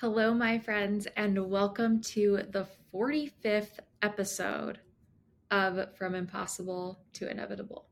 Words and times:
Hello, 0.00 0.32
my 0.32 0.60
friends, 0.60 1.08
and 1.16 1.50
welcome 1.50 2.00
to 2.02 2.44
the 2.50 2.68
45th 2.94 3.80
episode 4.00 4.78
of 5.50 5.92
From 5.96 6.14
Impossible 6.14 7.00
to 7.14 7.28
Inevitable. 7.28 7.84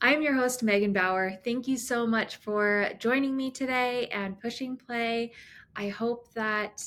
I'm 0.00 0.22
your 0.22 0.32
host, 0.32 0.62
Megan 0.62 0.94
Bauer. 0.94 1.38
Thank 1.44 1.68
you 1.68 1.76
so 1.76 2.06
much 2.06 2.36
for 2.36 2.88
joining 2.98 3.36
me 3.36 3.50
today 3.50 4.06
and 4.06 4.40
pushing 4.40 4.78
play. 4.78 5.32
I 5.76 5.90
hope 5.90 6.32
that 6.32 6.82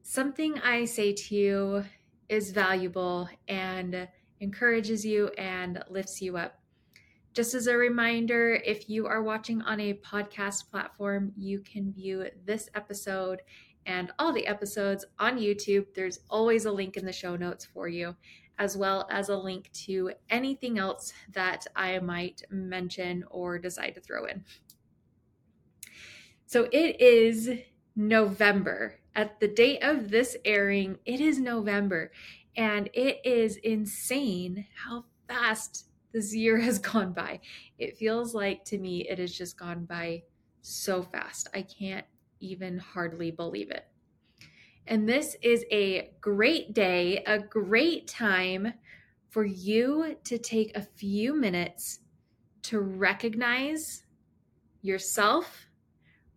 something 0.00 0.58
I 0.60 0.86
say 0.86 1.12
to 1.12 1.34
you 1.34 1.84
is 2.30 2.52
valuable 2.52 3.28
and 3.48 4.08
encourages 4.40 5.04
you 5.04 5.28
and 5.36 5.84
lifts 5.90 6.22
you 6.22 6.38
up. 6.38 6.58
Just 7.34 7.52
as 7.52 7.66
a 7.66 7.76
reminder, 7.76 8.54
if 8.64 8.88
you 8.88 9.08
are 9.08 9.20
watching 9.20 9.60
on 9.62 9.80
a 9.80 9.94
podcast 9.94 10.70
platform, 10.70 11.32
you 11.36 11.58
can 11.58 11.92
view 11.92 12.26
this 12.46 12.70
episode 12.76 13.42
and 13.86 14.12
all 14.18 14.32
the 14.32 14.46
episodes 14.46 15.04
on 15.18 15.38
YouTube. 15.38 15.86
There's 15.94 16.20
always 16.30 16.64
a 16.64 16.72
link 16.72 16.96
in 16.96 17.04
the 17.04 17.12
show 17.12 17.36
notes 17.36 17.64
for 17.64 17.88
you, 17.88 18.16
as 18.58 18.76
well 18.76 19.06
as 19.10 19.28
a 19.28 19.36
link 19.36 19.70
to 19.86 20.12
anything 20.30 20.78
else 20.78 21.12
that 21.32 21.66
I 21.74 21.98
might 21.98 22.42
mention 22.50 23.24
or 23.30 23.58
decide 23.58 23.94
to 23.94 24.00
throw 24.00 24.26
in. 24.26 24.44
So 26.46 26.68
it 26.72 27.00
is 27.00 27.50
November. 27.96 29.00
At 29.16 29.40
the 29.40 29.48
date 29.48 29.82
of 29.82 30.10
this 30.10 30.36
airing, 30.44 30.98
it 31.04 31.20
is 31.20 31.38
November, 31.38 32.10
and 32.56 32.88
it 32.92 33.20
is 33.24 33.56
insane 33.56 34.66
how 34.84 35.04
fast 35.28 35.86
this 36.12 36.34
year 36.34 36.58
has 36.60 36.78
gone 36.78 37.12
by. 37.12 37.40
It 37.78 37.96
feels 37.96 38.34
like 38.34 38.64
to 38.66 38.78
me 38.78 39.06
it 39.08 39.18
has 39.18 39.32
just 39.32 39.58
gone 39.58 39.84
by 39.84 40.22
so 40.62 41.02
fast. 41.02 41.48
I 41.54 41.62
can't 41.62 42.06
even 42.44 42.78
hardly 42.78 43.30
believe 43.30 43.70
it. 43.70 43.86
And 44.86 45.08
this 45.08 45.36
is 45.42 45.64
a 45.72 46.10
great 46.20 46.74
day, 46.74 47.24
a 47.26 47.38
great 47.38 48.06
time 48.06 48.74
for 49.30 49.44
you 49.44 50.16
to 50.24 50.38
take 50.38 50.76
a 50.76 50.82
few 50.82 51.34
minutes 51.34 52.00
to 52.62 52.80
recognize 52.80 54.04
yourself, 54.82 55.66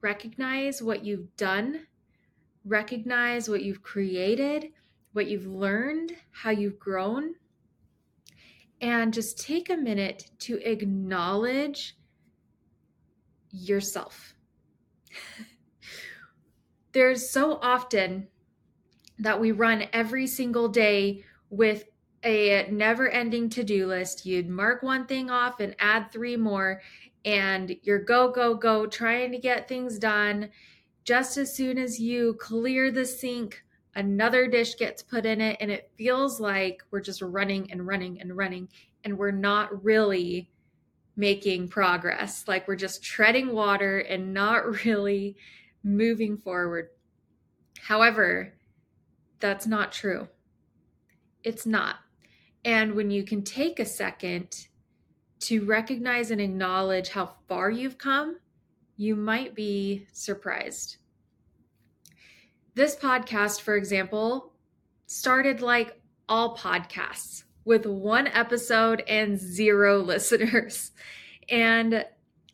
recognize 0.01 0.81
what 0.81 1.03
you've 1.03 1.35
done, 1.35 1.87
recognize 2.63 3.49
what 3.49 3.63
you've 3.63 3.83
created, 3.83 4.67
what 5.13 5.27
you've 5.27 5.47
learned, 5.47 6.13
how 6.31 6.49
you've 6.49 6.79
grown, 6.79 7.35
and 8.81 9.13
just 9.13 9.39
take 9.39 9.69
a 9.69 9.75
minute 9.75 10.31
to 10.39 10.57
acknowledge 10.69 11.97
yourself. 13.51 14.35
There's 16.97 17.29
so 17.29 17.59
often 17.61 18.27
that 19.19 19.39
we 19.39 19.51
run 19.51 19.83
every 19.93 20.25
single 20.25 20.67
day 20.67 21.23
with 21.51 21.83
a 22.23 22.67
never 22.71 23.07
ending 23.07 23.51
to 23.51 23.63
do 23.63 23.85
list. 23.85 24.25
You'd 24.25 24.49
mark 24.49 24.81
one 24.81 25.05
thing 25.05 25.29
off 25.29 25.59
and 25.59 25.75
add 25.77 26.11
three 26.11 26.35
more, 26.35 26.81
and 27.23 27.75
you're 27.83 28.03
go, 28.03 28.31
go, 28.31 28.55
go, 28.55 28.87
trying 28.87 29.31
to 29.31 29.37
get 29.37 29.67
things 29.67 29.99
done. 29.99 30.49
Just 31.03 31.37
as 31.37 31.55
soon 31.55 31.77
as 31.77 31.99
you 31.99 32.33
clear 32.39 32.89
the 32.89 33.05
sink, 33.05 33.63
another 33.93 34.47
dish 34.47 34.75
gets 34.75 35.03
put 35.03 35.23
in 35.23 35.39
it, 35.39 35.57
and 35.59 35.69
it 35.69 35.91
feels 35.99 36.39
like 36.39 36.81
we're 36.89 36.99
just 36.99 37.21
running 37.21 37.71
and 37.71 37.85
running 37.85 38.19
and 38.21 38.35
running, 38.35 38.67
and 39.03 39.15
we're 39.15 39.29
not 39.29 39.83
really 39.83 40.49
making 41.15 41.67
progress. 41.67 42.45
Like 42.47 42.67
we're 42.67 42.75
just 42.75 43.03
treading 43.03 43.53
water 43.53 43.99
and 43.99 44.33
not 44.33 44.65
really 44.83 45.37
moving 45.83 46.37
forward. 46.37 46.89
However, 47.79 48.53
that's 49.39 49.67
not 49.67 49.91
true. 49.91 50.27
It's 51.43 51.65
not. 51.65 51.97
And 52.65 52.95
when 52.95 53.11
you 53.11 53.23
can 53.23 53.43
take 53.43 53.79
a 53.79 53.85
second 53.85 54.67
to 55.41 55.63
recognize 55.65 56.31
and 56.31 56.41
acknowledge 56.41 57.09
how 57.09 57.35
far 57.47 57.69
you've 57.69 57.97
come, 57.97 58.37
you 58.97 59.15
might 59.15 59.55
be 59.55 60.07
surprised. 60.11 60.97
This 62.73 62.95
podcast, 62.95 63.61
for 63.61 63.75
example, 63.75 64.53
started 65.05 65.61
like 65.61 65.99
all 66.27 66.57
podcasts 66.57 67.43
with 67.63 67.85
one 67.85 68.27
episode 68.27 69.03
and 69.07 69.37
zero 69.37 69.99
listeners. 70.01 70.91
And 71.49 72.05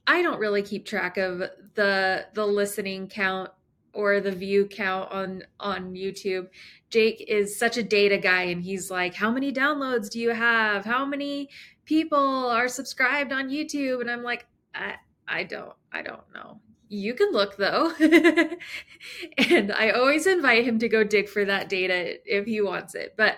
I 0.05 0.21
don't 0.21 0.39
really 0.39 0.61
keep 0.61 0.85
track 0.85 1.17
of 1.17 1.43
the 1.75 2.27
the 2.33 2.45
listening 2.45 3.07
count 3.07 3.49
or 3.93 4.19
the 4.19 4.31
view 4.31 4.65
count 4.65 5.11
on 5.11 5.43
on 5.59 5.93
YouTube. 5.93 6.47
Jake 6.89 7.23
is 7.27 7.57
such 7.57 7.77
a 7.77 7.83
data 7.83 8.17
guy 8.17 8.43
and 8.43 8.61
he's 8.63 8.89
like, 8.91 9.15
"How 9.15 9.31
many 9.31 9.51
downloads 9.51 10.09
do 10.09 10.19
you 10.19 10.31
have? 10.31 10.85
How 10.85 11.05
many 11.05 11.49
people 11.85 12.49
are 12.49 12.67
subscribed 12.67 13.31
on 13.31 13.49
YouTube?" 13.49 14.01
And 14.01 14.09
I'm 14.09 14.23
like, 14.23 14.45
"I 14.73 14.95
I 15.27 15.43
don't 15.43 15.73
I 15.91 16.01
don't 16.01 16.23
know." 16.33 16.59
You 16.89 17.13
can 17.15 17.31
look 17.31 17.57
though. 17.57 17.91
and 19.37 19.71
I 19.71 19.91
always 19.91 20.27
invite 20.27 20.65
him 20.65 20.79
to 20.79 20.89
go 20.89 21.03
dig 21.03 21.27
for 21.29 21.45
that 21.45 21.69
data 21.69 22.19
if 22.25 22.45
he 22.45 22.61
wants 22.61 22.95
it. 22.95 23.15
But 23.17 23.37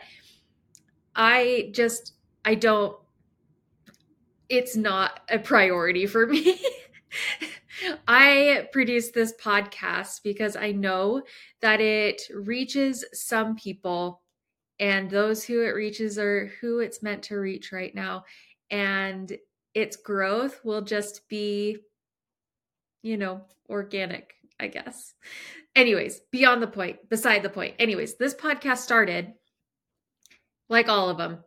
I 1.16 1.70
just 1.74 2.14
I 2.44 2.56
don't 2.56 2.98
it's 4.50 4.76
not 4.76 5.22
a 5.30 5.40
priority 5.40 6.06
for 6.06 6.28
me. 6.28 6.60
I 8.08 8.68
produce 8.72 9.12
this 9.12 9.34
podcast 9.42 10.22
because 10.24 10.56
I 10.56 10.72
know 10.72 11.24
that 11.62 11.82
it 11.82 12.22
reaches 12.34 13.06
some 13.14 13.56
people, 13.56 14.22
and 14.80 15.10
those 15.10 15.44
who 15.44 15.62
it 15.62 15.76
reaches 15.76 16.18
are 16.18 16.48
who 16.62 16.80
it's 16.80 17.04
meant 17.04 17.24
to 17.24 17.38
reach 17.38 17.72
right 17.72 17.94
now. 17.94 18.26
And 18.70 19.36
its 19.74 19.98
growth 19.98 20.62
will 20.64 20.82
just 20.82 21.28
be, 21.30 21.78
you 23.04 23.18
know, 23.18 23.42
organic, 23.70 24.34
I 24.60 24.68
guess. 24.68 25.14
Anyways, 25.76 26.22
beyond 26.32 26.62
the 26.62 26.68
point, 26.68 27.10
beside 27.10 27.44
the 27.44 27.50
point. 27.50 27.76
Anyways, 27.80 28.16
this 28.18 28.34
podcast 28.34 28.78
started 28.78 29.34
like 30.70 30.90
all 30.90 31.10
of 31.10 31.18
them 31.18 31.40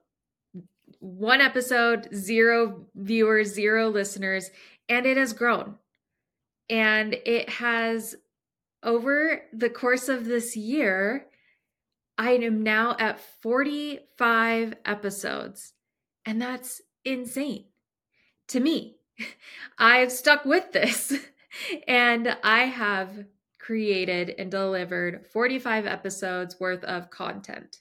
one 1.01 1.41
episode, 1.41 2.09
zero 2.15 2.87
viewers, 2.95 3.53
zero 3.53 3.89
listeners, 3.89 4.51
and 4.89 5.07
it 5.07 5.17
has 5.17 5.33
grown. 5.33 5.77
And 6.71 7.15
it 7.15 7.49
has, 7.49 8.17
over 8.83 9.43
the 9.53 9.71
course 9.71 10.09
of 10.09 10.27
this 10.27 10.57
year, 10.57 11.27
I 12.17 12.33
am 12.33 12.63
now 12.63 12.97
at 12.99 13.21
45 13.21 14.75
episodes. 14.85 15.73
And 16.27 16.43
that's 16.43 16.83
insane 17.05 17.67
to 18.49 18.61
me. 18.61 18.97
I've 19.79 20.13
stuck 20.13 20.45
with 20.45 20.73
this 20.73 21.15
and 21.89 22.37
I 22.43 22.65
have 22.65 23.25
created 23.59 24.35
and 24.39 24.51
delivered 24.51 25.27
45 25.27 25.87
episodes 25.87 26.59
worth 26.59 26.85
of 26.85 27.11
content 27.11 27.81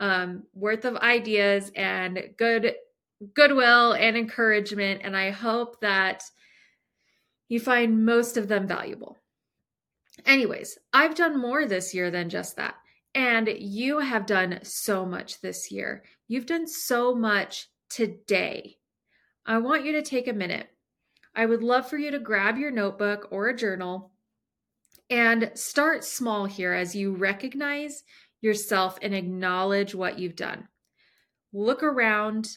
um, 0.00 0.44
worth 0.54 0.84
of 0.84 0.96
ideas 0.96 1.70
and 1.74 2.22
good 2.36 2.74
goodwill 3.34 3.92
and 3.92 4.16
encouragement. 4.16 5.00
And 5.04 5.16
I 5.16 5.30
hope 5.30 5.80
that 5.80 6.24
you 7.48 7.60
find 7.60 8.04
most 8.04 8.36
of 8.36 8.48
them 8.48 8.66
valuable. 8.66 9.18
Anyways, 10.24 10.78
I've 10.92 11.14
done 11.14 11.38
more 11.38 11.66
this 11.66 11.94
year 11.94 12.10
than 12.10 12.28
just 12.28 12.56
that. 12.56 12.74
And 13.14 13.48
you 13.48 14.00
have 14.00 14.26
done 14.26 14.60
so 14.62 15.06
much 15.06 15.40
this 15.40 15.70
year. 15.70 16.04
You've 16.28 16.46
done 16.46 16.66
so 16.66 17.14
much 17.14 17.68
today. 17.88 18.76
I 19.44 19.58
want 19.58 19.84
you 19.84 19.92
to 19.92 20.02
take 20.02 20.28
a 20.28 20.32
minute. 20.32 20.68
I 21.34 21.46
would 21.46 21.62
love 21.62 21.88
for 21.88 21.98
you 21.98 22.10
to 22.10 22.18
grab 22.18 22.58
your 22.58 22.70
notebook 22.70 23.28
or 23.30 23.48
a 23.48 23.56
journal 23.56 24.10
and 25.08 25.52
start 25.54 26.04
small 26.04 26.46
here 26.46 26.72
as 26.72 26.96
you 26.96 27.14
recognize 27.14 28.02
yourself 28.40 28.98
and 29.02 29.14
acknowledge 29.14 29.94
what 29.94 30.18
you've 30.18 30.36
done. 30.36 30.68
Look 31.52 31.82
around 31.82 32.48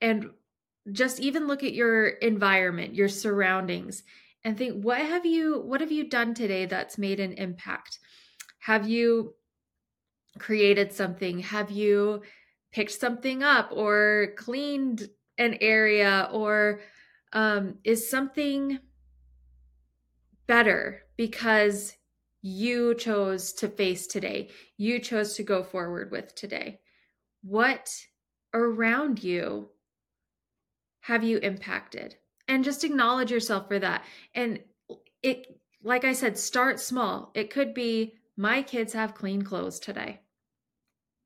and 0.00 0.30
just 0.92 1.20
even 1.20 1.46
look 1.46 1.62
at 1.62 1.74
your 1.74 2.08
environment, 2.08 2.94
your 2.94 3.08
surroundings 3.08 4.02
and 4.44 4.56
think 4.56 4.82
what 4.82 5.00
have 5.00 5.26
you 5.26 5.60
what 5.60 5.80
have 5.80 5.92
you 5.92 6.08
done 6.08 6.34
today 6.34 6.64
that's 6.66 6.98
made 6.98 7.20
an 7.20 7.32
impact? 7.34 7.98
Have 8.60 8.88
you 8.88 9.34
created 10.38 10.92
something? 10.92 11.40
Have 11.40 11.70
you 11.70 12.22
picked 12.72 12.92
something 12.92 13.42
up 13.42 13.70
or 13.72 14.34
cleaned 14.36 15.08
an 15.38 15.58
area 15.60 16.28
or 16.32 16.80
um, 17.32 17.76
is 17.84 18.10
something 18.10 18.78
better 20.46 21.02
because 21.16 21.94
you 22.40 22.94
chose 22.94 23.52
to 23.52 23.68
face 23.68 24.06
today, 24.06 24.48
you 24.76 24.98
chose 25.00 25.34
to 25.34 25.42
go 25.42 25.62
forward 25.62 26.10
with 26.10 26.34
today. 26.34 26.80
What 27.42 27.90
around 28.54 29.22
you 29.22 29.70
have 31.08 31.24
you 31.24 31.38
impacted? 31.38 32.16
And 32.46 32.62
just 32.62 32.84
acknowledge 32.84 33.30
yourself 33.30 33.66
for 33.66 33.78
that. 33.78 34.04
And 34.34 34.60
it 35.22 35.46
like 35.82 36.04
I 36.04 36.12
said, 36.12 36.36
start 36.36 36.80
small. 36.80 37.30
It 37.34 37.50
could 37.50 37.72
be 37.72 38.14
my 38.36 38.60
kids 38.62 38.92
have 38.92 39.14
clean 39.14 39.40
clothes 39.40 39.80
today. 39.80 40.20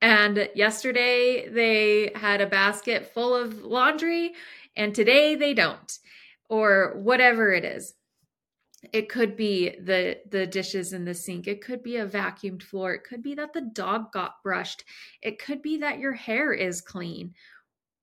And 0.01 0.49
yesterday 0.55 1.49
they 1.49 2.13
had 2.15 2.41
a 2.41 2.47
basket 2.47 3.13
full 3.13 3.35
of 3.35 3.65
laundry, 3.65 4.35
and 4.77 4.95
today 4.95 5.35
they 5.35 5.53
don't, 5.53 5.99
or 6.49 6.95
whatever 7.03 7.53
it 7.53 7.65
is. 7.65 7.95
It 8.93 9.09
could 9.09 9.37
be 9.37 9.71
the 9.81 10.19
the 10.31 10.47
dishes 10.47 10.93
in 10.93 11.05
the 11.05 11.15
sink. 11.15 11.49
It 11.49 11.61
could 11.61 11.83
be 11.83 11.97
a 11.97 12.07
vacuumed 12.07 12.63
floor. 12.63 12.95
It 12.95 13.05
could 13.05 13.23
be 13.23 13.35
that 13.35 13.53
the 13.53 13.61
dog 13.61 14.13
got 14.13 14.43
brushed. 14.45 14.85
It 15.23 15.41
could 15.41 15.61
be 15.61 15.79
that 15.79 15.99
your 15.99 16.13
hair 16.13 16.53
is 16.53 16.81
clean. 16.81 17.35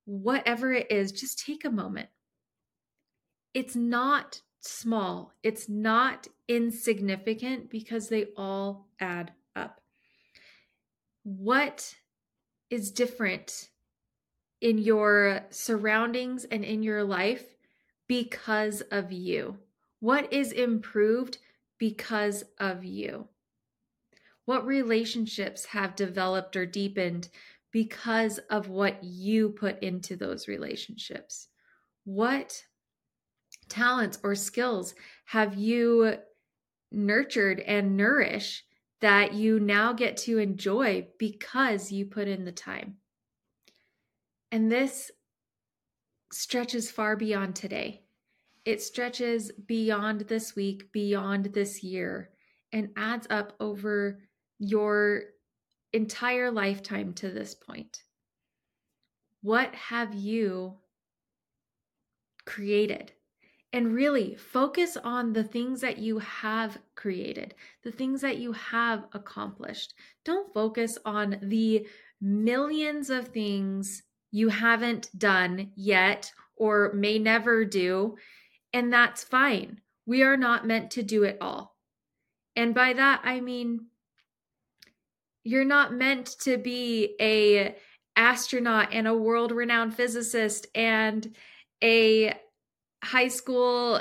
Whatever 0.10 0.74
it 0.74 0.92
is, 0.92 1.12
just 1.12 1.46
take 1.46 1.66
a 1.66 1.70
moment. 1.70 2.10
It's 3.54 3.76
not 3.76 4.42
small. 4.60 5.34
It's 5.44 5.70
not 5.70 6.28
insignificant 6.48 7.70
because 7.70 8.10
they 8.10 8.26
all 8.36 8.88
add 9.00 9.34
up 9.56 9.82
what 11.24 11.96
is 12.70 12.92
different 12.92 13.70
in 14.62 14.78
your 14.78 15.42
surroundings 15.50 16.46
and 16.46 16.64
in 16.64 16.84
your 16.84 17.04
life 17.04 17.56
because 18.08 18.82
of 18.82 19.12
you? 19.12 19.58
What 20.00 20.32
is 20.34 20.52
improved 20.52 21.38
because 21.78 22.44
of 22.58 22.84
you? 22.84 23.28
What 24.46 24.66
relationships 24.66 25.66
have 25.66 25.96
developed 25.96 26.56
or 26.56 26.66
deepened 26.66 27.30
because 27.72 28.40
of 28.50 28.70
what 28.70 29.04
you 29.04 29.50
put 29.50 29.82
into 29.84 30.16
those 30.16 30.48
relationships? 30.48 31.48
What 32.06 32.64
talents 33.68 34.20
or 34.24 34.36
skills 34.36 34.96
have 35.26 35.56
you 35.56 36.16
nurtured 36.92 37.60
and 37.60 37.96
nourished 37.96 38.64
that 39.02 39.34
you 39.34 39.60
now 39.60 39.94
get 39.94 40.18
to 40.18 40.40
enjoy 40.40 41.08
because 41.18 41.92
you 41.92 42.06
put 42.06 42.28
in 42.28 42.44
the 42.44 42.52
time. 42.52 42.98
And 44.52 44.72
this 44.72 45.12
stretches 46.32 46.92
far 46.92 47.16
beyond 47.16 47.56
today. 47.56 48.04
It 48.66 48.82
stretches 48.82 49.52
beyond 49.52 50.22
this 50.22 50.56
week, 50.56 50.92
beyond 50.92 51.46
this 51.46 51.84
year, 51.84 52.32
and 52.74 52.90
adds 52.98 53.26
up 53.30 53.54
over 53.60 54.20
your 54.60 55.24
entire 55.94 56.52
lifetime 56.52 57.14
to 57.14 57.30
this 57.30 57.56
point. 57.56 58.04
What 59.42 59.74
have 59.76 60.14
you 60.14 60.78
created? 62.46 63.14
and 63.72 63.94
really 63.94 64.36
focus 64.36 64.98
on 65.04 65.34
the 65.34 65.44
things 65.44 65.82
that 65.82 66.00
you 66.00 66.20
have 66.20 66.78
created, 66.96 67.54
the 67.84 67.92
things 67.92 68.22
that 68.22 68.38
you 68.38 68.52
have 68.52 69.06
accomplished. 69.14 69.94
Don't 70.26 70.52
focus 70.54 70.98
on 71.06 71.38
the 71.44 71.86
millions 72.20 73.10
of 73.10 73.28
things 73.28 74.04
you 74.32 74.50
haven't 74.50 75.10
done 75.18 75.72
yet 75.76 76.32
or 76.56 76.92
may 76.94 77.20
never 77.20 77.64
do, 77.64 78.18
and 78.74 78.92
that's 78.92 79.24
fine. 79.24 79.80
We 80.06 80.24
are 80.24 80.38
not 80.38 80.68
meant 80.68 80.92
to 80.92 81.04
do 81.04 81.24
it 81.24 81.38
all. 81.40 81.76
And 82.56 82.74
by 82.74 82.94
that, 82.94 83.22
I 83.24 83.40
mean, 83.40 83.88
you're 85.50 85.66
not 85.66 85.92
meant 85.92 86.28
to 86.42 86.58
be 86.58 87.16
a 87.20 87.76
astronaut 88.16 88.90
and 88.92 89.08
a 89.08 89.16
world 89.16 89.52
renowned 89.52 89.96
physicist 89.96 90.68
and 90.76 91.36
a 91.84 92.38
high 93.04 93.30
school 93.30 94.00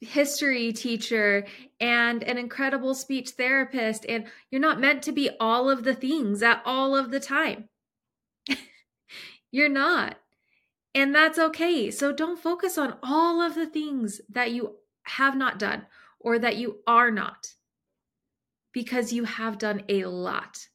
history 0.00 0.72
teacher 0.72 1.44
and 1.80 2.22
an 2.22 2.38
incredible 2.38 2.94
speech 2.94 3.30
therapist. 3.30 4.06
And 4.08 4.24
you're 4.50 4.60
not 4.60 4.80
meant 4.80 5.02
to 5.02 5.12
be 5.12 5.28
all 5.38 5.68
of 5.68 5.84
the 5.84 5.94
things 5.94 6.42
at 6.42 6.62
all 6.64 6.96
of 6.96 7.10
the 7.10 7.20
time. 7.20 7.68
You're 9.50 9.68
not. 9.68 10.16
And 10.94 11.14
that's 11.14 11.38
okay. 11.38 11.90
So 11.90 12.10
don't 12.10 12.40
focus 12.40 12.78
on 12.78 12.96
all 13.02 13.42
of 13.42 13.54
the 13.54 13.66
things 13.66 14.22
that 14.30 14.50
you 14.50 14.76
have 15.02 15.36
not 15.36 15.58
done 15.58 15.86
or 16.20 16.38
that 16.38 16.56
you 16.56 16.78
are 16.86 17.10
not 17.10 17.48
because 18.72 19.12
you 19.12 19.24
have 19.24 19.58
done 19.58 19.82
a 19.90 20.06
lot 20.06 20.68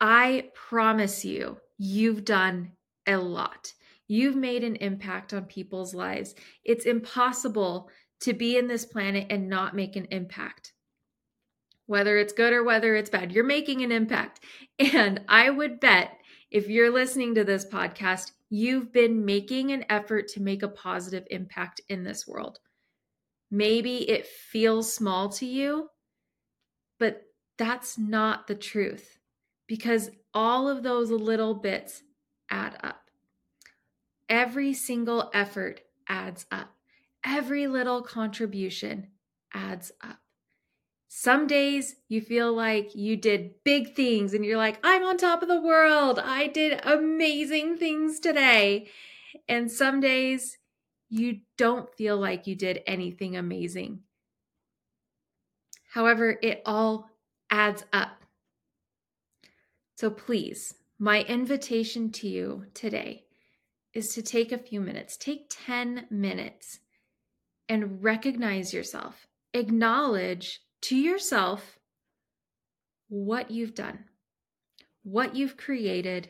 i 0.00 0.48
promise 0.54 1.24
you 1.24 1.58
you've 1.78 2.24
done 2.24 2.72
a 3.06 3.16
lot 3.16 3.72
You've 4.06 4.36
made 4.36 4.64
an 4.64 4.76
impact 4.76 5.32
on 5.32 5.44
people's 5.44 5.94
lives. 5.94 6.34
It's 6.62 6.84
impossible 6.84 7.88
to 8.20 8.32
be 8.32 8.56
in 8.56 8.68
this 8.68 8.84
planet 8.84 9.26
and 9.30 9.48
not 9.48 9.74
make 9.74 9.96
an 9.96 10.06
impact. 10.10 10.72
Whether 11.86 12.18
it's 12.18 12.32
good 12.32 12.52
or 12.52 12.64
whether 12.64 12.94
it's 12.94 13.10
bad, 13.10 13.32
you're 13.32 13.44
making 13.44 13.82
an 13.82 13.92
impact. 13.92 14.40
And 14.78 15.20
I 15.28 15.50
would 15.50 15.80
bet 15.80 16.18
if 16.50 16.68
you're 16.68 16.90
listening 16.90 17.34
to 17.36 17.44
this 17.44 17.64
podcast, 17.64 18.32
you've 18.50 18.92
been 18.92 19.24
making 19.24 19.70
an 19.70 19.84
effort 19.88 20.28
to 20.28 20.42
make 20.42 20.62
a 20.62 20.68
positive 20.68 21.24
impact 21.30 21.80
in 21.88 22.02
this 22.02 22.26
world. 22.26 22.58
Maybe 23.50 24.08
it 24.10 24.26
feels 24.26 24.92
small 24.92 25.28
to 25.30 25.46
you, 25.46 25.88
but 26.98 27.22
that's 27.56 27.96
not 27.96 28.48
the 28.48 28.56
truth 28.56 29.18
because 29.66 30.10
all 30.32 30.68
of 30.68 30.82
those 30.82 31.10
little 31.10 31.54
bits 31.54 32.02
add 32.50 32.76
up. 32.82 33.10
Every 34.28 34.74
single 34.74 35.30
effort 35.32 35.82
adds 36.08 36.46
up. 36.50 36.70
Every 37.24 37.66
little 37.66 38.02
contribution 38.02 39.08
adds 39.52 39.92
up. 40.02 40.18
Some 41.08 41.46
days 41.46 41.96
you 42.08 42.20
feel 42.20 42.52
like 42.52 42.94
you 42.94 43.16
did 43.16 43.62
big 43.64 43.94
things 43.94 44.34
and 44.34 44.44
you're 44.44 44.58
like, 44.58 44.80
I'm 44.82 45.04
on 45.04 45.16
top 45.16 45.42
of 45.42 45.48
the 45.48 45.60
world. 45.60 46.18
I 46.18 46.48
did 46.48 46.80
amazing 46.84 47.76
things 47.76 48.18
today. 48.18 48.88
And 49.48 49.70
some 49.70 50.00
days 50.00 50.58
you 51.08 51.40
don't 51.56 51.88
feel 51.94 52.16
like 52.16 52.48
you 52.48 52.56
did 52.56 52.82
anything 52.86 53.36
amazing. 53.36 54.00
However, 55.92 56.36
it 56.42 56.62
all 56.66 57.08
adds 57.48 57.84
up. 57.92 58.23
So 59.96 60.10
please, 60.10 60.74
my 60.98 61.22
invitation 61.22 62.10
to 62.12 62.28
you 62.28 62.66
today 62.74 63.24
is 63.92 64.08
to 64.14 64.22
take 64.22 64.50
a 64.50 64.58
few 64.58 64.80
minutes, 64.80 65.16
take 65.16 65.46
10 65.50 66.06
minutes 66.10 66.80
and 67.68 68.02
recognize 68.02 68.74
yourself. 68.74 69.26
Acknowledge 69.52 70.60
to 70.82 70.96
yourself 70.96 71.78
what 73.08 73.50
you've 73.50 73.74
done, 73.74 74.04
what 75.04 75.36
you've 75.36 75.56
created, 75.56 76.28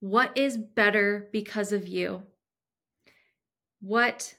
what 0.00 0.36
is 0.36 0.58
better 0.58 1.28
because 1.32 1.72
of 1.72 1.88
you, 1.88 2.22
what 3.80 4.34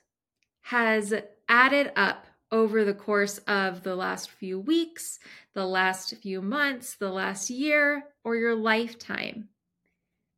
has 0.61 1.13
added 1.49 1.91
up 1.95 2.27
over 2.51 2.83
the 2.83 2.93
course 2.93 3.37
of 3.47 3.83
the 3.83 3.95
last 3.95 4.29
few 4.29 4.59
weeks, 4.59 5.19
the 5.53 5.65
last 5.65 6.15
few 6.17 6.41
months, 6.41 6.95
the 6.95 7.11
last 7.11 7.49
year, 7.49 8.03
or 8.23 8.35
your 8.35 8.55
lifetime 8.55 9.49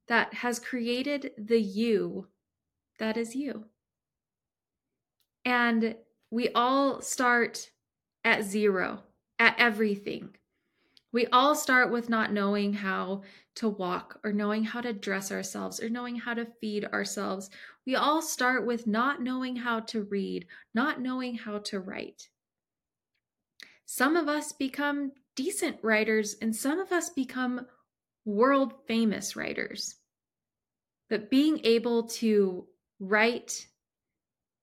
that 0.08 0.34
has 0.34 0.60
created 0.60 1.32
the 1.38 1.60
you 1.60 2.28
that 3.00 3.18
is 3.18 3.36
you. 3.36 3.66
And 5.46 5.96
we 6.30 6.50
all 6.50 7.02
start 7.02 7.72
at 8.24 8.44
zero, 8.44 9.04
at 9.40 9.56
everything. 9.58 10.36
We 11.14 11.28
all 11.28 11.54
start 11.54 11.92
with 11.92 12.10
not 12.10 12.34
knowing 12.34 12.74
how 12.74 13.22
to 13.56 13.70
walk 13.70 14.20
or 14.24 14.34
knowing 14.34 14.64
how 14.64 14.82
to 14.82 14.94
dress 14.94 15.32
ourselves 15.32 15.80
or 15.80 15.88
knowing 15.88 16.16
how 16.16 16.34
to 16.34 16.48
feed 16.60 16.86
ourselves. 16.86 17.52
We 17.86 17.96
all 17.96 18.24
start 18.24 18.66
with 18.66 18.88
not 18.88 19.22
knowing 19.22 19.56
how 19.56 19.82
to 19.82 20.04
read, 20.04 20.48
not 20.74 21.00
knowing 21.00 21.36
how 21.36 21.60
to 21.60 21.80
write. 21.80 22.30
Some 23.86 24.16
of 24.16 24.28
us 24.28 24.54
become 24.54 25.12
decent 25.36 25.78
writers 25.84 26.36
and 26.42 26.56
some 26.56 26.80
of 26.80 26.92
us 26.92 27.12
become 27.12 27.68
world 28.26 28.74
famous 28.88 29.36
writers. 29.36 29.98
But 31.12 31.30
being 31.30 31.62
able 31.64 32.08
to 32.08 32.66
write 33.00 33.68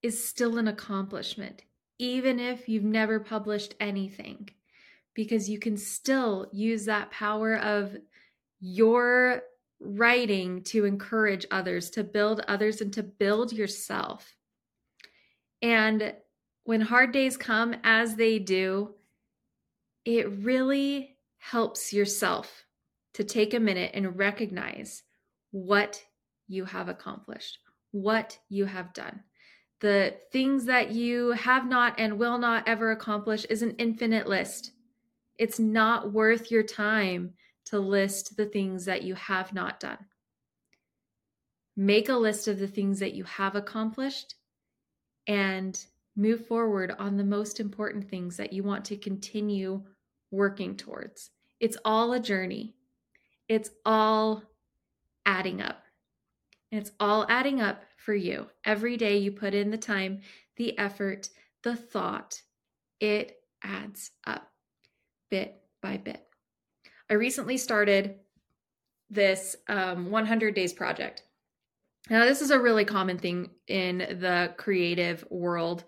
is 0.03 0.27
still 0.27 0.57
an 0.57 0.67
accomplishment, 0.67 1.63
even 1.97 2.39
if 2.39 2.67
you've 2.67 2.83
never 2.83 3.21
published 3.21 3.75
anything, 3.79 4.49
because 5.13 5.49
you 5.49 5.59
can 5.59 5.77
still 5.77 6.47
use 6.51 6.85
that 6.85 7.11
power 7.11 7.57
of 7.57 7.95
your 8.59 9.41
writing 9.79 10.63
to 10.63 10.85
encourage 10.85 11.45
others, 11.51 11.89
to 11.89 12.03
build 12.03 12.41
others, 12.47 12.81
and 12.81 12.93
to 12.93 13.03
build 13.03 13.51
yourself. 13.51 14.35
And 15.61 16.13
when 16.63 16.81
hard 16.81 17.11
days 17.11 17.37
come, 17.37 17.75
as 17.83 18.15
they 18.15 18.39
do, 18.39 18.93
it 20.05 20.29
really 20.29 21.17
helps 21.39 21.91
yourself 21.91 22.65
to 23.15 23.23
take 23.23 23.53
a 23.53 23.59
minute 23.59 23.91
and 23.93 24.17
recognize 24.17 25.03
what 25.51 26.03
you 26.47 26.65
have 26.65 26.87
accomplished, 26.87 27.57
what 27.91 28.37
you 28.49 28.65
have 28.65 28.93
done. 28.93 29.21
the 29.81 30.15
things 30.31 30.65
that 30.65 30.91
you 30.91 31.31
have 31.31 31.67
not 31.67 31.95
and 31.99 32.17
will 32.17 32.37
not 32.37 32.67
ever 32.67 32.91
accomplish 32.91 33.45
is 33.45 33.63
an 33.63 33.75
infinite 33.77 34.27
list. 34.27 34.71
It's 35.41 35.57
not 35.57 36.13
worth 36.13 36.51
your 36.51 36.61
time 36.61 37.33
to 37.65 37.79
list 37.79 38.37
the 38.37 38.45
things 38.45 38.85
that 38.85 39.01
you 39.01 39.15
have 39.15 39.51
not 39.55 39.79
done. 39.79 39.97
Make 41.75 42.09
a 42.09 42.15
list 42.15 42.47
of 42.47 42.59
the 42.59 42.67
things 42.67 42.99
that 42.99 43.15
you 43.15 43.23
have 43.23 43.55
accomplished 43.55 44.35
and 45.25 45.83
move 46.15 46.45
forward 46.45 46.93
on 46.99 47.17
the 47.17 47.23
most 47.23 47.59
important 47.59 48.07
things 48.07 48.37
that 48.37 48.53
you 48.53 48.61
want 48.61 48.85
to 48.85 48.97
continue 48.97 49.81
working 50.29 50.77
towards. 50.77 51.31
It's 51.59 51.77
all 51.83 52.13
a 52.13 52.19
journey, 52.19 52.75
it's 53.49 53.71
all 53.83 54.43
adding 55.25 55.59
up. 55.59 55.81
It's 56.71 56.91
all 56.99 57.25
adding 57.29 57.61
up 57.61 57.81
for 57.97 58.13
you. 58.13 58.45
Every 58.63 58.95
day 58.95 59.17
you 59.17 59.31
put 59.31 59.55
in 59.55 59.71
the 59.71 59.77
time, 59.77 60.21
the 60.57 60.77
effort, 60.77 61.29
the 61.63 61.75
thought, 61.75 62.39
it 62.99 63.37
adds 63.63 64.11
up 64.27 64.50
bit 65.31 65.59
by 65.81 65.97
bit. 65.97 66.23
I 67.09 67.15
recently 67.15 67.57
started 67.57 68.19
this 69.09 69.55
um, 69.67 70.11
100 70.11 70.53
days 70.53 70.73
project. 70.73 71.23
Now, 72.09 72.25
this 72.25 72.41
is 72.41 72.51
a 72.51 72.59
really 72.59 72.85
common 72.85 73.17
thing 73.17 73.49
in 73.67 73.97
the 73.97 74.53
creative 74.57 75.25
world. 75.29 75.83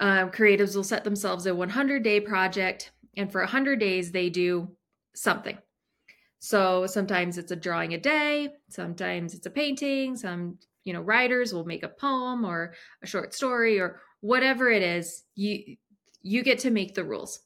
Um, 0.00 0.30
creatives 0.30 0.76
will 0.76 0.84
set 0.84 1.04
themselves 1.04 1.46
a 1.46 1.54
100 1.54 2.02
day 2.02 2.20
project, 2.20 2.92
and 3.16 3.30
for 3.30 3.40
100 3.40 3.78
days, 3.80 4.12
they 4.12 4.30
do 4.30 4.68
something. 5.14 5.58
So 6.40 6.86
sometimes 6.86 7.36
it's 7.36 7.50
a 7.50 7.56
drawing 7.56 7.94
a 7.94 7.98
day, 7.98 8.50
sometimes 8.70 9.34
it's 9.34 9.46
a 9.46 9.50
painting, 9.50 10.16
some, 10.16 10.58
you 10.84 10.92
know, 10.92 11.00
writers 11.00 11.52
will 11.52 11.64
make 11.64 11.82
a 11.82 11.88
poem 11.88 12.44
or 12.44 12.74
a 13.02 13.06
short 13.06 13.34
story 13.34 13.80
or 13.80 14.00
whatever 14.20 14.70
it 14.70 14.82
is, 14.82 15.24
you 15.34 15.76
you 16.22 16.42
get 16.42 16.60
to 16.60 16.70
make 16.70 16.94
the 16.94 17.04
rules. 17.04 17.40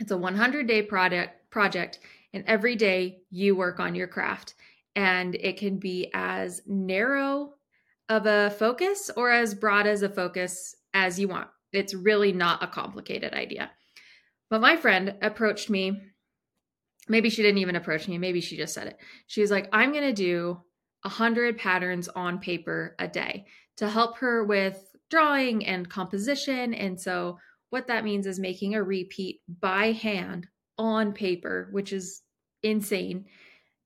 It's 0.00 0.10
a 0.10 0.18
100 0.18 0.66
day 0.66 0.82
project 0.82 1.50
project 1.50 2.00
and 2.32 2.44
every 2.46 2.74
day 2.74 3.20
you 3.30 3.54
work 3.54 3.78
on 3.78 3.94
your 3.94 4.08
craft 4.08 4.54
and 4.96 5.34
it 5.34 5.56
can 5.56 5.78
be 5.78 6.10
as 6.14 6.62
narrow 6.66 7.54
of 8.08 8.26
a 8.26 8.50
focus 8.50 9.10
or 9.16 9.30
as 9.30 9.54
broad 9.54 9.86
as 9.86 10.02
a 10.02 10.08
focus 10.08 10.74
as 10.92 11.18
you 11.18 11.28
want. 11.28 11.48
It's 11.72 11.94
really 11.94 12.32
not 12.32 12.62
a 12.62 12.68
complicated 12.68 13.34
idea. 13.34 13.70
But 14.50 14.60
my 14.60 14.76
friend 14.76 15.14
approached 15.22 15.70
me 15.70 16.00
maybe 17.08 17.30
she 17.30 17.42
didn't 17.42 17.58
even 17.58 17.76
approach 17.76 18.08
me 18.08 18.18
maybe 18.18 18.40
she 18.40 18.56
just 18.56 18.74
said 18.74 18.86
it 18.86 18.98
she 19.26 19.40
was 19.40 19.50
like 19.50 19.68
i'm 19.72 19.92
going 19.92 20.04
to 20.04 20.12
do 20.12 20.60
100 21.02 21.58
patterns 21.58 22.08
on 22.08 22.38
paper 22.38 22.94
a 22.98 23.06
day 23.06 23.44
to 23.76 23.88
help 23.88 24.18
her 24.18 24.44
with 24.44 24.90
drawing 25.10 25.64
and 25.66 25.88
composition 25.88 26.72
and 26.74 27.00
so 27.00 27.38
what 27.74 27.88
that 27.88 28.04
means 28.04 28.24
is 28.24 28.38
making 28.38 28.76
a 28.76 28.82
repeat 28.82 29.40
by 29.60 29.90
hand 29.90 30.46
on 30.78 31.12
paper 31.12 31.68
which 31.72 31.92
is 31.92 32.22
insane 32.62 33.26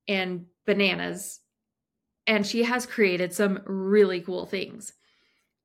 and 0.06 0.44
bananas. 0.66 1.40
And 2.26 2.46
she 2.46 2.64
has 2.64 2.84
created 2.84 3.32
some 3.32 3.60
really 3.64 4.20
cool 4.20 4.44
things. 4.44 4.92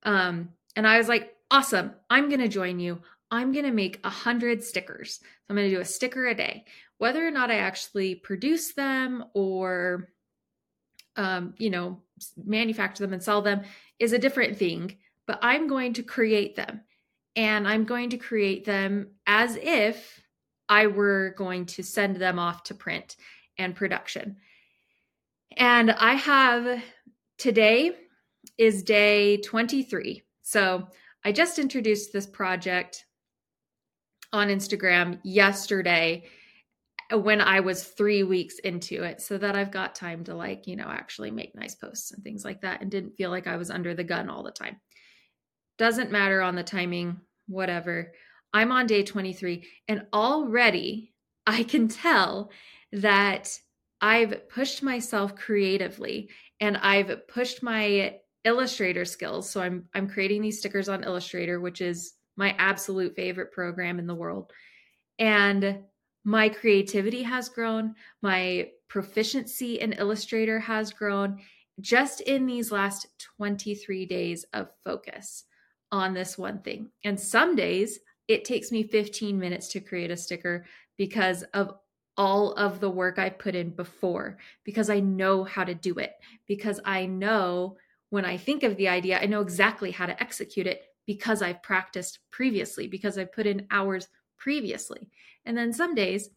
Um 0.03 0.49
and 0.77 0.87
i 0.87 0.97
was 0.97 1.09
like 1.09 1.35
awesome. 1.51 1.91
I'm 2.09 2.29
going 2.29 2.39
to 2.39 2.47
join 2.47 2.79
you. 2.79 3.01
I'm 3.29 3.51
going 3.51 3.65
to 3.65 3.71
make 3.71 3.99
a 4.03 4.09
hundred 4.09 4.63
stickers. 4.63 5.19
So 5.19 5.25
i'm 5.49 5.57
going 5.57 5.69
to 5.69 5.75
do 5.75 5.81
a 5.81 5.85
sticker 5.85 6.25
a 6.27 6.33
day. 6.33 6.63
Whether 6.99 7.27
or 7.27 7.31
not 7.31 7.51
I 7.51 7.55
actually 7.55 8.15
produce 8.15 8.73
them 8.73 9.25
or, 9.33 10.09
um, 11.17 11.55
you 11.57 11.69
know, 11.69 12.01
manufacture 12.43 13.03
them 13.03 13.13
and 13.13 13.21
sell 13.21 13.41
them 13.41 13.63
is 13.99 14.13
a 14.13 14.17
different 14.19 14.57
thing, 14.57 14.97
but 15.27 15.39
I'm 15.41 15.67
going 15.67 15.93
to 15.93 16.03
create 16.03 16.55
them. 16.55 16.81
And 17.35 17.67
I'm 17.67 17.85
going 17.85 18.11
to 18.11 18.17
create 18.17 18.65
them 18.65 19.11
as 19.25 19.57
if 19.61 20.21
I 20.69 20.87
were 20.87 21.33
going 21.37 21.65
to 21.67 21.83
send 21.83 22.17
them 22.17 22.39
off 22.39 22.63
to 22.65 22.75
print 22.75 23.15
and 23.57 23.75
production. 23.75 24.37
And 25.57 25.91
I 25.91 26.13
have 26.13 26.81
today 27.37 27.91
is 28.57 28.83
day 28.83 29.37
23. 29.37 30.23
So 30.41 30.87
I 31.25 31.31
just 31.31 31.59
introduced 31.59 32.13
this 32.13 32.25
project 32.25 33.05
on 34.31 34.47
Instagram 34.47 35.19
yesterday 35.23 36.23
when 37.11 37.41
I 37.41 37.59
was 37.59 37.83
three 37.83 38.23
weeks 38.23 38.59
into 38.59 39.03
it 39.03 39.21
so 39.21 39.37
that 39.37 39.55
I've 39.55 39.71
got 39.71 39.93
time 39.93 40.23
to 40.25 40.35
like, 40.35 40.65
you 40.65 40.75
know, 40.75 40.87
actually 40.87 41.31
make 41.31 41.55
nice 41.55 41.75
posts 41.75 42.11
and 42.11 42.23
things 42.23 42.43
like 42.43 42.61
that 42.61 42.81
and 42.81 42.89
didn't 42.89 43.15
feel 43.15 43.29
like 43.29 43.45
I 43.45 43.57
was 43.57 43.69
under 43.69 43.93
the 43.93 44.03
gun 44.03 44.29
all 44.29 44.43
the 44.43 44.51
time. 44.51 44.77
Doesn't 45.77 46.11
matter 46.11 46.41
on 46.41 46.55
the 46.55 46.63
timing, 46.63 47.19
whatever. 47.47 48.13
I'm 48.53 48.71
on 48.71 48.87
day 48.87 49.03
23 49.03 49.67
and 49.87 50.05
already 50.13 51.13
I 51.47 51.63
can 51.63 51.87
tell 51.87 52.51
that 52.91 53.57
I've 53.99 54.47
pushed 54.49 54.83
myself 54.83 55.35
creatively 55.35 56.29
and 56.59 56.77
I've 56.77 57.27
pushed 57.27 57.63
my 57.63 58.19
Illustrator 58.45 59.05
skills. 59.05 59.49
So 59.49 59.61
I'm 59.61 59.85
I'm 59.93 60.09
creating 60.09 60.41
these 60.41 60.59
stickers 60.59 60.89
on 60.89 61.05
Illustrator, 61.05 61.61
which 61.61 61.79
is 61.79 62.15
my 62.35 62.53
absolute 62.57 63.15
favorite 63.15 63.53
program 63.53 63.99
in 63.99 64.07
the 64.07 64.15
world. 64.15 64.51
And 65.17 65.79
my 66.25 66.49
creativity 66.49 67.23
has 67.23 67.47
grown, 67.47 67.95
my 68.21 68.69
proficiency 68.89 69.79
in 69.79 69.93
Illustrator 69.93 70.59
has 70.59 70.91
grown 70.91 71.39
just 71.79 72.21
in 72.21 72.45
these 72.45 72.71
last 72.71 73.07
23 73.37 74.05
days 74.05 74.45
of 74.53 74.69
focus 74.83 75.45
on 75.93 76.13
this 76.13 76.37
one 76.37 76.59
thing. 76.59 76.89
And 77.05 77.17
some 77.17 77.55
days 77.55 77.99
it 78.27 78.43
takes 78.43 78.71
me 78.71 78.83
15 78.83 79.39
minutes 79.39 79.67
to 79.69 79.79
create 79.79 80.09
a 80.11 80.17
sticker 80.17 80.65
because 80.97 81.43
of 81.53 81.75
all 82.17 82.53
of 82.53 82.79
the 82.79 82.89
work 82.89 83.19
I 83.19 83.29
put 83.29 83.55
in 83.55 83.69
before, 83.69 84.37
because 84.63 84.89
I 84.89 84.99
know 84.99 85.43
how 85.43 85.63
to 85.63 85.75
do 85.75 85.99
it, 85.99 86.13
because 86.47 86.79
I 86.83 87.05
know 87.05 87.77
when 88.09 88.25
I 88.25 88.37
think 88.37 88.63
of 88.63 88.75
the 88.75 88.87
idea, 88.87 89.19
I 89.19 89.25
know 89.27 89.41
exactly 89.41 89.91
how 89.91 90.07
to 90.07 90.21
execute 90.21 90.67
it 90.67 90.81
because 91.05 91.41
I've 91.41 91.61
practiced 91.63 92.19
previously, 92.31 92.87
because 92.87 93.17
I've 93.17 93.33
put 93.33 93.45
in 93.45 93.67
hours 93.69 94.07
previously. 94.37 95.09
And 95.45 95.55
then 95.57 95.73
some 95.73 95.93
days 95.95 96.29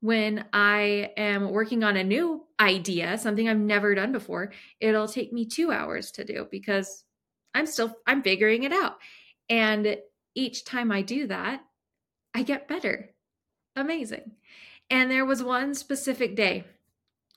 when 0.00 0.44
I 0.52 1.12
am 1.16 1.50
working 1.50 1.84
on 1.84 1.96
a 1.96 2.04
new 2.04 2.44
idea, 2.60 3.16
something 3.16 3.48
I've 3.48 3.58
never 3.58 3.94
done 3.94 4.12
before, 4.12 4.52
it'll 4.80 5.08
take 5.08 5.32
me 5.32 5.46
2 5.46 5.70
hours 5.70 6.10
to 6.12 6.24
do 6.24 6.48
because 6.50 7.03
I'm 7.54 7.66
still 7.66 7.96
I'm 8.06 8.22
figuring 8.22 8.64
it 8.64 8.72
out. 8.72 8.98
And 9.48 9.98
each 10.34 10.64
time 10.64 10.90
I 10.90 11.02
do 11.02 11.26
that, 11.28 11.64
I 12.34 12.42
get 12.42 12.68
better. 12.68 13.10
Amazing. 13.76 14.32
And 14.90 15.10
there 15.10 15.24
was 15.24 15.42
one 15.42 15.74
specific 15.74 16.36
day 16.36 16.64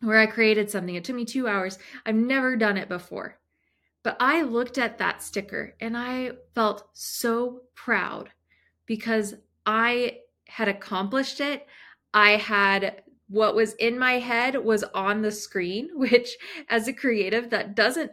where 0.01 0.19
I 0.19 0.25
created 0.25 0.69
something. 0.69 0.95
It 0.95 1.03
took 1.03 1.15
me 1.15 1.25
2 1.25 1.47
hours. 1.47 1.79
I've 2.05 2.15
never 2.15 2.55
done 2.55 2.77
it 2.77 2.89
before. 2.89 3.37
But 4.03 4.17
I 4.19 4.43
looked 4.43 4.77
at 4.77 4.99
that 4.99 5.21
sticker 5.21 5.75
and 5.79 5.97
I 5.97 6.31
felt 6.55 6.87
so 6.93 7.63
proud 7.75 8.29
because 8.85 9.35
I 9.65 10.19
had 10.47 10.67
accomplished 10.67 11.41
it. 11.41 11.65
I 12.13 12.31
had 12.31 13.03
what 13.27 13.55
was 13.55 13.73
in 13.73 13.99
my 13.99 14.13
head 14.13 14.55
was 14.55 14.83
on 14.83 15.21
the 15.21 15.31
screen, 15.31 15.89
which 15.93 16.37
as 16.69 16.87
a 16.87 16.93
creative, 16.93 17.49
that 17.49 17.75
doesn't 17.75 18.11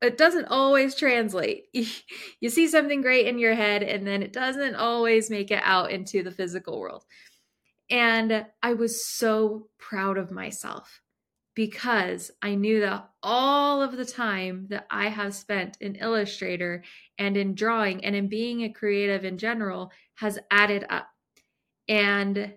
it 0.00 0.16
doesn't 0.16 0.46
always 0.46 0.94
translate. 0.94 1.64
you 1.72 2.50
see 2.50 2.68
something 2.68 3.00
great 3.00 3.26
in 3.26 3.38
your 3.38 3.54
head 3.54 3.82
and 3.82 4.06
then 4.06 4.22
it 4.22 4.32
doesn't 4.32 4.74
always 4.74 5.30
make 5.30 5.50
it 5.50 5.62
out 5.64 5.90
into 5.90 6.22
the 6.22 6.30
physical 6.30 6.78
world. 6.78 7.04
And 7.90 8.46
I 8.62 8.74
was 8.74 9.04
so 9.04 9.68
proud 9.78 10.18
of 10.18 10.30
myself 10.30 11.00
because 11.54 12.30
I 12.42 12.54
knew 12.54 12.80
that 12.80 13.08
all 13.22 13.82
of 13.82 13.96
the 13.96 14.04
time 14.04 14.66
that 14.70 14.86
I 14.90 15.08
have 15.08 15.34
spent 15.34 15.76
in 15.80 15.96
Illustrator 15.96 16.84
and 17.18 17.36
in 17.36 17.54
drawing 17.54 18.04
and 18.04 18.14
in 18.14 18.28
being 18.28 18.62
a 18.62 18.72
creative 18.72 19.24
in 19.24 19.38
general 19.38 19.90
has 20.16 20.38
added 20.50 20.84
up. 20.88 21.08
And 21.88 22.54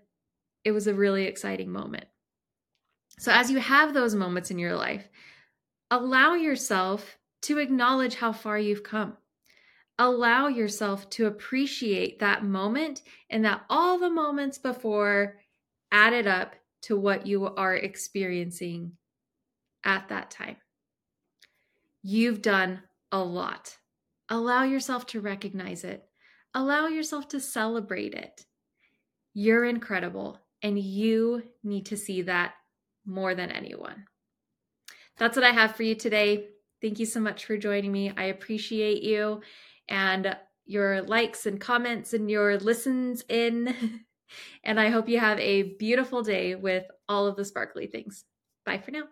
it 0.64 0.72
was 0.72 0.86
a 0.86 0.94
really 0.94 1.24
exciting 1.24 1.72
moment. 1.72 2.06
So, 3.18 3.32
as 3.32 3.50
you 3.50 3.60
have 3.60 3.94
those 3.94 4.14
moments 4.14 4.52
in 4.52 4.60
your 4.60 4.76
life, 4.76 5.08
allow 5.90 6.34
yourself 6.36 7.18
to 7.44 7.58
acknowledge 7.58 8.16
how 8.16 8.32
far 8.32 8.58
you've 8.58 8.84
come. 8.84 9.18
Allow 9.98 10.48
yourself 10.48 11.10
to 11.12 11.28
appreciate 11.28 12.20
that 12.20 12.44
moment 12.44 13.02
and 13.30 13.46
that 13.46 13.64
all 13.70 14.00
the 14.00 14.10
moments 14.10 14.58
before 14.58 15.38
added 15.92 16.28
up 16.28 16.56
to 16.84 16.98
what 16.98 17.28
you 17.28 17.46
are 17.46 17.76
experiencing 17.76 18.94
at 19.84 20.10
that 20.10 20.32
time. 20.32 20.58
You've 22.04 22.42
done 22.42 22.82
a 23.12 23.24
lot. 23.24 23.78
Allow 24.30 24.64
yourself 24.64 25.06
to 25.08 25.22
recognize 25.22 25.84
it. 25.84 26.06
Allow 26.54 26.88
yourself 26.88 27.28
to 27.30 27.40
celebrate 27.40 28.14
it. 28.14 28.46
You're 29.34 29.66
incredible, 29.66 30.40
and 30.62 30.78
you 30.78 31.44
need 31.64 31.86
to 31.88 31.98
see 31.98 32.24
that 32.24 32.54
more 33.06 33.36
than 33.36 33.52
anyone. 33.52 34.06
That's 35.18 35.38
what 35.38 35.46
I 35.46 35.52
have 35.52 35.76
for 35.76 35.84
you 35.84 35.96
today. 35.96 36.48
Thank 36.82 37.00
you 37.00 37.06
so 37.06 37.20
much 37.20 37.46
for 37.46 37.58
joining 37.58 37.92
me. 37.92 38.12
I 38.16 38.26
appreciate 38.26 39.04
you. 39.04 39.42
and 39.88 40.36
your 40.66 41.02
likes 41.02 41.48
and 41.48 41.60
comments 41.60 42.14
and 42.14 42.30
your 42.30 42.58
listens 42.58 43.24
in. 43.30 43.76
And 44.64 44.80
I 44.80 44.90
hope 44.90 45.10
you 45.10 45.20
have 45.20 45.40
a 45.40 45.64
beautiful 45.64 46.24
day 46.24 46.56
with 46.56 46.86
all 47.10 47.28
of 47.28 47.36
the 47.36 47.44
sparkly 47.44 47.88
things. 47.88 48.24
Bye 48.66 48.78
for 48.78 48.92
now. 48.92 49.04